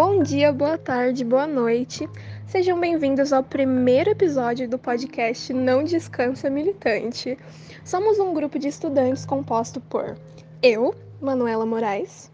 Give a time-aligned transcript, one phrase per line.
[0.00, 2.08] Bom dia, boa tarde, boa noite.
[2.46, 7.36] Sejam bem-vindos ao primeiro episódio do podcast Não Descansa Militante.
[7.84, 10.16] Somos um grupo de estudantes composto por
[10.62, 12.30] eu, Manuela Moraes.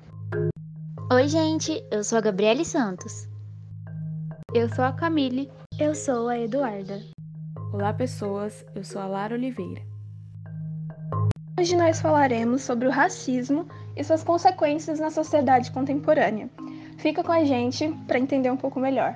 [1.10, 3.26] Oi, gente, eu sou a Gabriele Santos.
[4.52, 5.50] Eu sou a Camille.
[5.80, 7.00] Eu sou a Eduarda.
[7.72, 9.80] Olá, pessoas, eu sou a Lara Oliveira.
[11.58, 16.50] Hoje nós falaremos sobre o racismo e suas consequências na sociedade contemporânea.
[16.96, 19.14] Fica com a gente para entender um pouco melhor.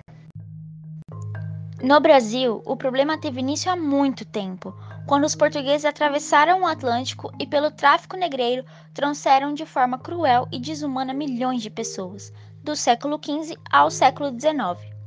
[1.83, 4.75] No Brasil, o problema teve início há muito tempo,
[5.07, 10.59] quando os portugueses atravessaram o Atlântico e, pelo tráfico negreiro, trouxeram de forma cruel e
[10.59, 12.33] desumana milhões de pessoas,
[12.65, 14.99] do século XV ao século XIX.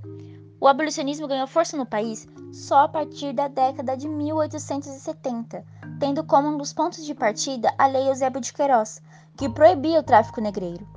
[0.61, 5.65] O abolicionismo ganhou força no país só a partir da década de 1870,
[5.99, 9.01] tendo como um dos pontos de partida a Lei Eusébio de Queiroz,
[9.37, 10.87] que proibia o tráfico negreiro.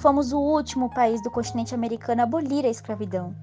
[0.00, 3.36] Fomos o último país do continente americano a abolir a escravidão.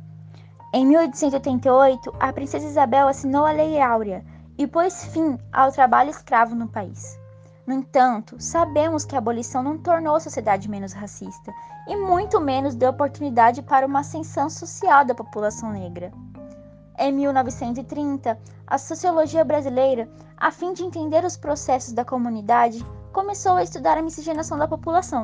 [0.74, 4.26] Em 1888, a princesa Isabel assinou a Lei Áurea
[4.58, 7.16] e pôs fim ao trabalho escravo no país.
[7.68, 11.54] No entanto, sabemos que a abolição não tornou a sociedade menos racista
[11.88, 16.12] e muito menos deu oportunidade para uma ascensão social da população negra.
[16.98, 23.64] Em 1930, a sociologia brasileira, a fim de entender os processos da comunidade, começou a
[23.64, 25.22] estudar a miscigenação da população.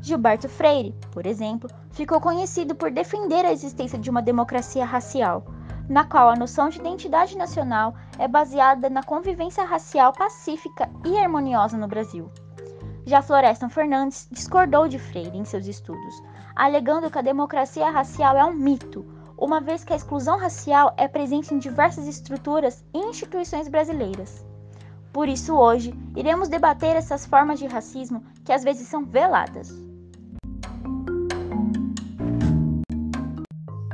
[0.00, 5.44] Gilberto Freire, por exemplo, ficou conhecido por defender a existência de uma democracia racial,
[5.88, 11.76] na qual a noção de identidade nacional é baseada na convivência racial pacífica e harmoniosa
[11.76, 12.30] no Brasil.
[13.04, 16.22] Já Florestan Fernandes discordou de Freire em seus estudos,
[16.54, 19.04] alegando que a democracia racial é um mito,
[19.36, 24.44] uma vez que a exclusão racial é presente em diversas estruturas e instituições brasileiras.
[25.12, 29.87] Por isso, hoje, iremos debater essas formas de racismo que às vezes são veladas.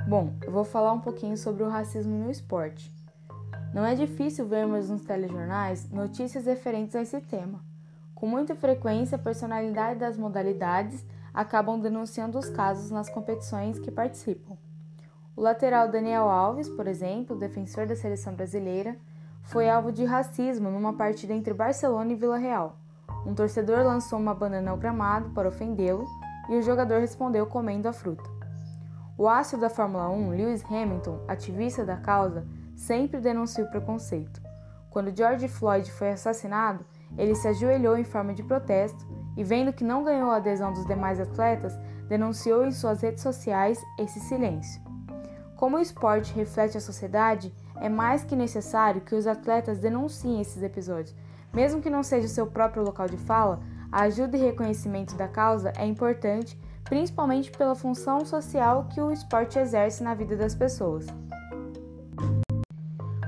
[0.07, 2.93] Bom, eu vou falar um pouquinho sobre o racismo no esporte.
[3.73, 7.65] Não é difícil vermos nos telejornais notícias referentes a esse tema.
[8.15, 14.59] Com muita frequência, a personalidade das modalidades acabam denunciando os casos nas competições que participam.
[15.35, 18.99] O lateral Daniel Alves, por exemplo, defensor da seleção brasileira,
[19.43, 22.77] foi alvo de racismo numa partida entre Barcelona e Vila Real.
[23.27, 26.05] Um torcedor lançou uma banana ao gramado para ofendê-lo
[26.51, 28.44] e o jogador respondeu comendo a fruta.
[29.17, 32.45] O astro da Fórmula 1, Lewis Hamilton, ativista da causa,
[32.75, 34.43] sempre denunciou o preconceito.
[34.91, 36.85] Quando George Floyd foi assassinado,
[37.17, 40.85] ele se ajoelhou em forma de protesto e, vendo que não ganhou a adesão dos
[40.87, 44.83] demais atletas, denunciou em suas redes sociais esse silêncio.
[45.57, 50.61] Como o esporte reflete a sociedade, é mais que necessário que os atletas denunciem esses
[50.61, 51.15] episódios.
[51.53, 53.61] Mesmo que não seja o seu próprio local de fala,
[53.93, 56.59] a ajuda e reconhecimento da causa é importante
[56.95, 61.09] principalmente pela função social que o esporte exerce na vida das pessoas.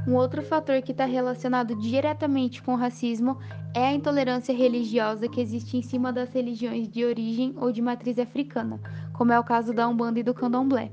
[0.06, 3.36] Um outro fator que está relacionado diretamente com o racismo
[3.74, 8.20] é a intolerância religiosa que existe em cima das religiões de origem ou de matriz
[8.20, 8.80] africana,
[9.12, 10.92] como é o caso da Umbanda e do Candomblé.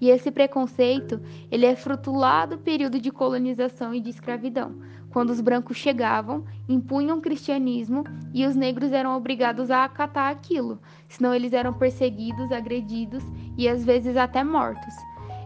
[0.00, 4.76] E esse preconceito, ele é fruto lá do período de colonização e de escravidão,
[5.12, 8.02] quando os brancos chegavam, impunham o cristianismo
[8.32, 13.22] e os negros eram obrigados a acatar aquilo, senão eles eram perseguidos, agredidos
[13.56, 14.94] e às vezes até mortos.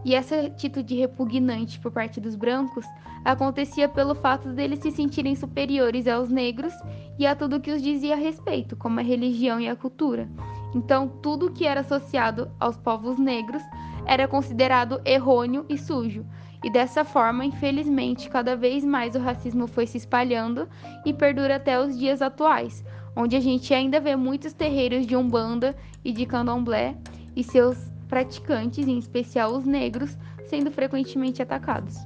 [0.05, 2.87] E essa atitude repugnante por parte dos brancos
[3.25, 6.73] acontecia pelo fato deles se sentirem superiores aos negros
[7.19, 10.29] e a tudo que os dizia a respeito, como a religião e a cultura.
[10.73, 13.63] Então, tudo que era associado aos povos negros
[14.07, 16.25] era considerado errôneo e sujo,
[16.65, 20.69] e dessa forma, infelizmente, cada vez mais o racismo foi se espalhando
[21.05, 22.85] e perdura até os dias atuais,
[23.15, 26.97] onde a gente ainda vê muitos terreiros de Umbanda e de Candomblé
[27.35, 27.79] e seus
[28.09, 31.97] praticantes, em especial os negros, sendo frequentemente atacados.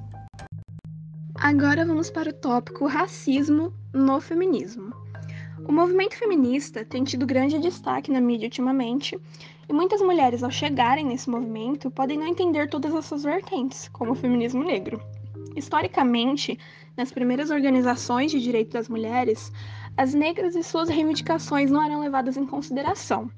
[1.35, 4.93] Agora vamos para o tópico racismo no feminismo.
[5.67, 9.17] O movimento feminista tem tido grande destaque na mídia ultimamente,
[9.71, 14.11] e muitas mulheres, ao chegarem nesse movimento, podem não entender todas as suas vertentes, como
[14.11, 15.01] o feminismo negro.
[15.55, 16.59] Historicamente,
[16.97, 19.49] nas primeiras organizações de direito das mulheres,
[19.95, 23.31] as negras e suas reivindicações não eram levadas em consideração.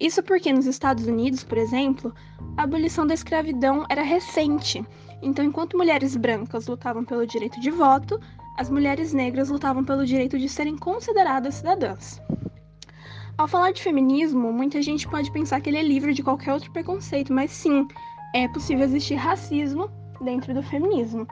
[0.00, 2.14] Isso porque nos Estados Unidos, por exemplo,
[2.56, 4.82] a abolição da escravidão era recente.
[5.20, 8.18] Então, enquanto mulheres brancas lutavam pelo direito de voto,
[8.56, 12.22] as mulheres negras lutavam pelo direito de serem consideradas cidadãs.
[13.36, 16.70] Ao falar de feminismo, muita gente pode pensar que ele é livre de qualquer outro
[16.70, 17.88] preconceito, mas sim,
[18.32, 19.90] é possível existir racismo
[20.20, 21.26] dentro do feminismo.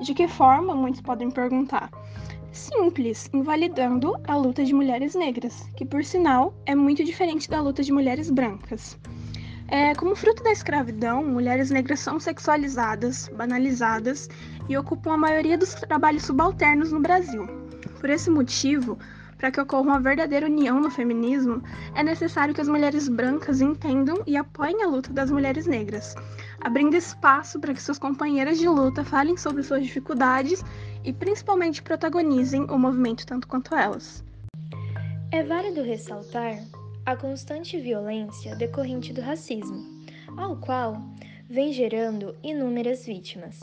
[0.00, 0.74] De que forma?
[0.74, 1.90] Muitos podem perguntar.
[2.52, 7.82] Simples, invalidando a luta de mulheres negras, que por sinal é muito diferente da luta
[7.82, 8.98] de mulheres brancas.
[9.68, 14.28] É, como fruto da escravidão, mulheres negras são sexualizadas, banalizadas
[14.68, 17.46] e ocupam a maioria dos trabalhos subalternos no Brasil.
[17.98, 18.98] Por esse motivo,
[19.46, 21.62] para que ocorra uma verdadeira união no feminismo,
[21.94, 26.16] é necessário que as mulheres brancas entendam e apoiem a luta das mulheres negras,
[26.60, 30.64] abrindo espaço para que suas companheiras de luta falem sobre suas dificuldades
[31.04, 34.24] e principalmente protagonizem o movimento tanto quanto elas.
[35.30, 36.58] É válido ressaltar
[37.04, 39.80] a constante violência decorrente do racismo,
[40.36, 41.00] ao qual
[41.48, 43.60] vem gerando inúmeras vítimas.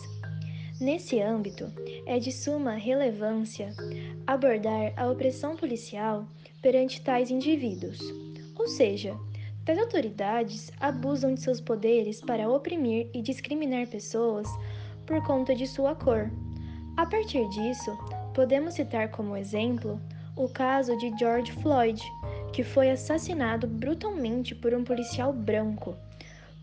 [0.80, 1.72] Nesse âmbito,
[2.06, 3.70] é de suma relevância
[4.26, 6.28] abordar a opressão policial
[6.62, 8.00] perante tais indivíduos,
[8.58, 9.16] ou seja,
[9.64, 14.48] tais autoridades abusam de seus poderes para oprimir e discriminar pessoas
[15.06, 16.32] por conta de sua cor.
[16.98, 17.96] A partir disso,
[18.34, 20.02] podemos citar como exemplo
[20.36, 22.02] o caso de George Floyd,
[22.52, 25.96] que foi assassinado brutalmente por um policial branco.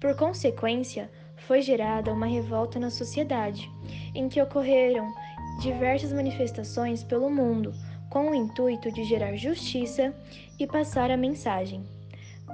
[0.01, 1.11] Por consequência,
[1.47, 3.71] foi gerada uma revolta na sociedade,
[4.15, 5.13] em que ocorreram
[5.61, 7.73] diversas manifestações pelo mundo
[8.11, 10.15] com o intuito de gerar justiça
[10.59, 11.85] e passar a mensagem: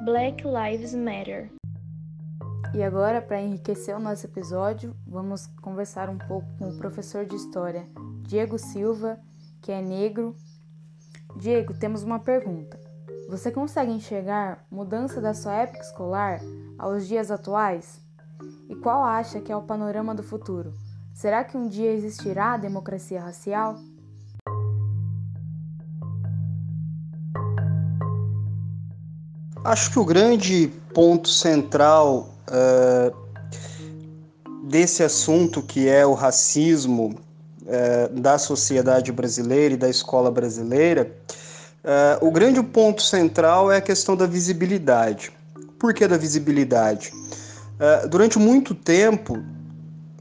[0.05, 1.51] Black Lives Matter.
[2.75, 7.35] E agora, para enriquecer o nosso episódio, vamos conversar um pouco com o professor de
[7.35, 7.89] História,
[8.23, 9.19] Diego Silva,
[9.63, 10.37] que é negro.
[11.37, 12.79] Diego, temos uma pergunta.
[13.29, 16.41] Você consegue enxergar mudança da sua época escolar
[16.79, 18.06] aos dias atuais?
[18.69, 20.73] E qual acha que é o panorama do futuro?
[21.15, 23.79] Será que um dia existirá a democracia racial?
[29.65, 33.17] Acho que o grande ponto central uh,
[34.65, 37.15] desse assunto, que é o racismo
[37.63, 41.11] uh, da sociedade brasileira e da escola brasileira,
[41.85, 45.33] uh, o grande ponto central é a questão da visibilidade.
[45.79, 47.13] Por que da visibilidade?
[47.77, 49.39] Uh, durante muito tempo,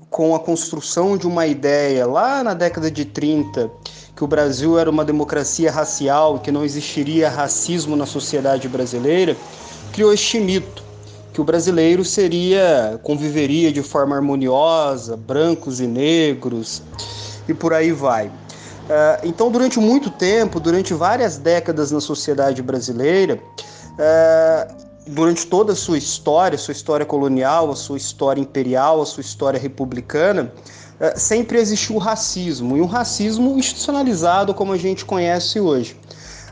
[0.09, 3.71] com a construção de uma ideia lá na década de 30,
[4.15, 9.35] que o Brasil era uma democracia racial, que não existiria racismo na sociedade brasileira,
[9.91, 10.83] criou este mito
[11.33, 16.81] que o brasileiro seria conviveria de forma harmoniosa, brancos e negros
[17.45, 18.27] e por aí vai.
[18.27, 18.31] Uh,
[19.21, 24.75] então, durante muito tempo, durante várias décadas na sociedade brasileira, uh,
[25.07, 29.59] durante toda a sua história, sua história colonial, a sua história imperial, a sua história
[29.59, 30.51] republicana,
[30.99, 35.99] eh, sempre existiu o racismo, e um racismo institucionalizado como a gente conhece hoje.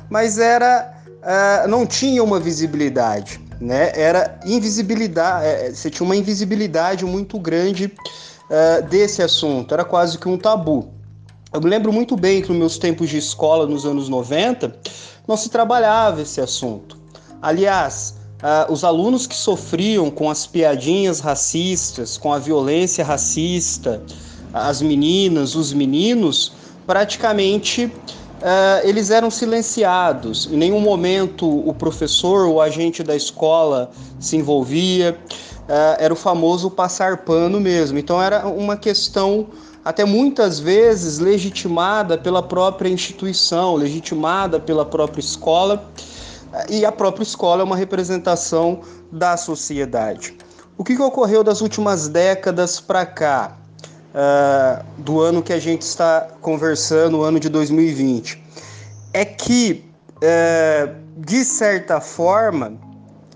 [0.10, 3.92] Mas era eh, não tinha uma visibilidade, né?
[3.96, 7.92] Era invisibilidade, eh, você tinha uma invisibilidade muito grande
[8.88, 10.94] desse assunto, era quase que um tabu.
[11.52, 14.76] Eu me lembro muito bem que nos meus tempos de escola, nos anos 90,
[15.28, 16.96] não se trabalhava esse assunto.
[17.42, 18.14] Aliás,
[18.44, 24.04] Uh, os alunos que sofriam com as piadinhas racistas, com a violência racista,
[24.54, 26.52] as meninas, os meninos,
[26.86, 27.92] praticamente uh,
[28.84, 30.50] eles eram silenciados.
[30.52, 35.18] Em nenhum momento o professor ou agente da escola se envolvia.
[35.62, 37.98] Uh, era o famoso passar pano mesmo.
[37.98, 39.48] Então era uma questão
[39.86, 45.90] até muitas vezes legitimada pela própria instituição, legitimada pela própria escola
[46.70, 50.38] e a própria escola é uma representação da sociedade.
[50.78, 53.58] O que, que ocorreu das últimas décadas para cá,
[54.10, 58.44] uh, do ano que a gente está conversando, o ano de 2020?
[59.14, 59.86] É que,
[60.18, 62.74] uh, de certa forma,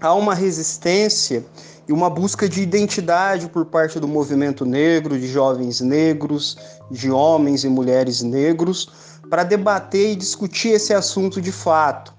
[0.01, 1.46] há uma resistência
[1.88, 6.58] e uma busca de identidade por parte do movimento negro, de jovens negros,
[6.92, 8.89] de homens e mulheres negros,
[9.30, 12.17] para debater e discutir esse assunto de fato.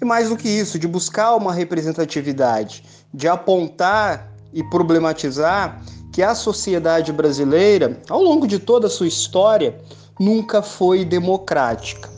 [0.00, 6.34] E mais do que isso, de buscar uma representatividade, de apontar e problematizar que a
[6.34, 9.78] sociedade brasileira, ao longo de toda a sua história,
[10.18, 12.08] nunca foi democrática.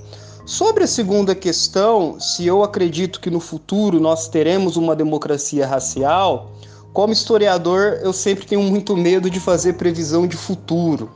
[0.46, 6.52] Sobre a segunda questão, se eu acredito que no futuro nós teremos uma democracia racial,
[6.92, 11.10] como historiador, eu sempre tenho muito medo de fazer previsão de futuro.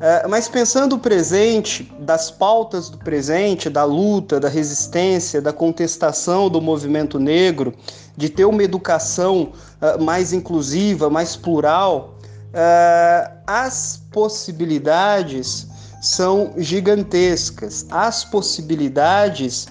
[0.00, 6.48] É, mas pensando o presente, das pautas do presente, da luta, da resistência, da contestação
[6.48, 7.74] do movimento negro,
[8.16, 15.66] de ter uma educação uh, mais inclusiva, mais plural, uh, as possibilidades
[16.00, 19.66] são gigantescas, as possibilidades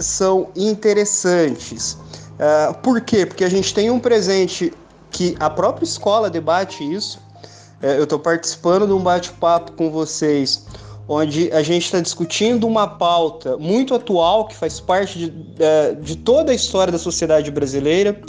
[0.00, 1.96] são interessantes.
[2.82, 3.24] por quê?
[3.24, 4.72] Porque a gente tem um presente
[5.08, 7.20] que a própria escola debate isso,
[7.82, 10.66] é, eu estou participando de um bate-papo com vocês,
[11.08, 16.16] onde a gente está discutindo uma pauta muito atual que faz parte de, é, de
[16.16, 18.20] toda a história da sociedade brasileira.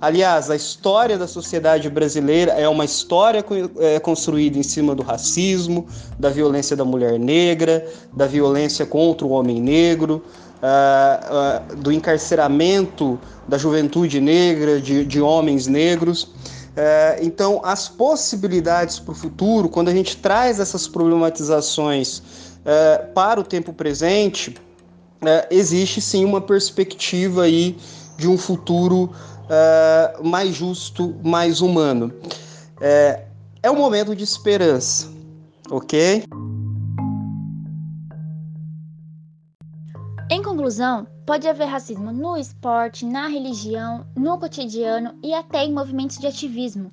[0.00, 3.44] Aliás, a história da sociedade brasileira é uma história
[3.78, 5.86] é, construída em cima do racismo,
[6.18, 10.22] da violência da mulher negra, da violência contra o homem negro,
[10.62, 16.28] uh, do encarceramento da juventude negra, de, de homens negros.
[16.72, 22.22] Uh, então, as possibilidades para o futuro, quando a gente traz essas problematizações
[23.12, 24.54] para o tempo presente,
[25.50, 27.76] existe sim uma perspectiva aí
[28.16, 29.10] de um futuro
[30.22, 32.12] mais justo, mais humano.
[32.80, 33.24] É,
[33.64, 35.08] é um momento de esperança,
[35.68, 36.24] ok?
[40.72, 46.16] Em conclusão, pode haver racismo no esporte, na religião, no cotidiano e até em movimentos
[46.16, 46.90] de ativismo.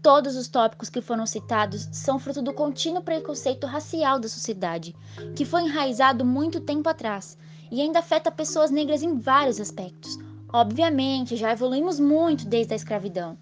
[0.00, 4.94] Todos os tópicos que foram citados são fruto do contínuo preconceito racial da sociedade,
[5.34, 7.36] que foi enraizado muito tempo atrás
[7.68, 10.16] e ainda afeta pessoas negras em vários aspectos.
[10.52, 13.36] Obviamente, já evoluímos muito desde a escravidão,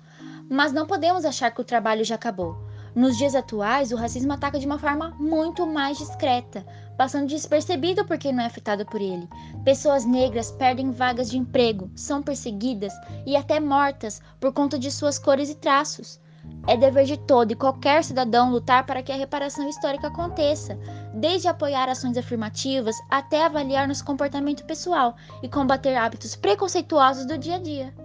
[0.48, 2.56] mas não podemos achar que o trabalho já acabou.
[2.94, 6.64] Nos dias atuais, o racismo ataca de uma forma muito mais discreta,
[6.96, 9.28] passando despercebido por quem não é afetado por ele.
[9.64, 12.92] Pessoas negras perdem vagas de emprego, são perseguidas
[13.26, 16.20] e até mortas por conta de suas cores e traços.
[16.68, 20.78] É dever de todo e qualquer cidadão lutar para que a reparação histórica aconteça,
[21.12, 27.56] desde apoiar ações afirmativas até avaliar nosso comportamento pessoal e combater hábitos preconceituosos do dia
[27.56, 28.03] a dia.